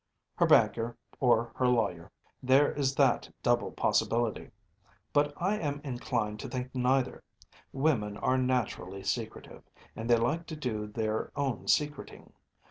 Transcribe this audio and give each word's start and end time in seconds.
‚ÄĚ 0.01 0.39
“Her 0.39 0.45
banker 0.47 0.97
or 1.19 1.51
her 1.57 1.67
lawyer. 1.67 2.11
There 2.41 2.71
is 2.71 2.95
that 2.95 3.29
double 3.43 3.71
possibility. 3.71 4.49
But 5.13 5.31
I 5.37 5.59
am 5.59 5.79
inclined 5.83 6.39
to 6.39 6.49
think 6.49 6.73
neither. 6.73 7.23
Women 7.71 8.17
are 8.17 8.39
naturally 8.39 9.03
secretive, 9.03 9.61
and 9.95 10.09
they 10.09 10.17
like 10.17 10.47
to 10.47 10.55
do 10.55 10.87
their 10.87 11.31
own 11.35 11.67
secreting. 11.67 12.33